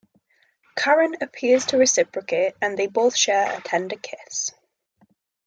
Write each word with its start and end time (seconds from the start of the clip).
Karen 0.75 1.15
appears 1.21 1.63
to 1.63 1.77
reciprocate 1.77 2.55
and 2.59 2.75
they 2.75 2.87
both 2.87 3.15
share 3.15 3.55
a 3.55 3.61
tender 3.61 3.97
kiss. 3.97 4.51